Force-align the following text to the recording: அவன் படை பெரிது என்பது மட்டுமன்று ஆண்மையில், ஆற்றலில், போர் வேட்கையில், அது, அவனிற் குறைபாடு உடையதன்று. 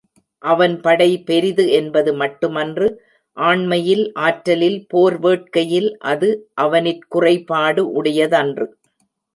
அவன் 0.43 0.75
படை 0.81 1.09
பெரிது 1.23 1.65
என்பது 1.71 2.11
மட்டுமன்று 2.13 2.87
ஆண்மையில், 3.37 4.03
ஆற்றலில், 4.21 4.79
போர் 4.87 5.19
வேட்கையில், 5.19 5.89
அது, 6.05 6.31
அவனிற் 6.61 7.07
குறைபாடு 7.09 7.85
உடையதன்று. 7.93 8.67